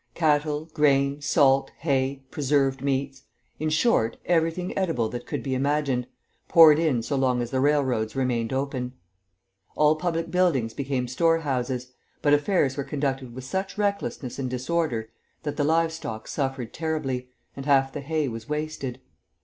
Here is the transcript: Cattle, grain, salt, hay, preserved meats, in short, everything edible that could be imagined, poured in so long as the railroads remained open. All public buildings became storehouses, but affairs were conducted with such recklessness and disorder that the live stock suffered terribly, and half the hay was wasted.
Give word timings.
Cattle, 0.15 0.65
grain, 0.73 1.21
salt, 1.21 1.69
hay, 1.81 2.23
preserved 2.31 2.81
meats, 2.81 3.21
in 3.59 3.69
short, 3.69 4.17
everything 4.25 4.75
edible 4.75 5.09
that 5.09 5.27
could 5.27 5.43
be 5.43 5.53
imagined, 5.53 6.07
poured 6.47 6.79
in 6.79 7.03
so 7.03 7.15
long 7.15 7.39
as 7.39 7.51
the 7.51 7.59
railroads 7.59 8.15
remained 8.15 8.51
open. 8.51 8.93
All 9.75 9.95
public 9.95 10.31
buildings 10.31 10.73
became 10.73 11.07
storehouses, 11.07 11.91
but 12.23 12.33
affairs 12.33 12.77
were 12.77 12.83
conducted 12.83 13.35
with 13.35 13.43
such 13.43 13.77
recklessness 13.77 14.39
and 14.39 14.49
disorder 14.49 15.07
that 15.43 15.55
the 15.55 15.63
live 15.63 15.91
stock 15.93 16.27
suffered 16.27 16.73
terribly, 16.73 17.29
and 17.55 17.67
half 17.67 17.93
the 17.93 18.01
hay 18.01 18.27
was 18.27 18.49
wasted. 18.49 19.01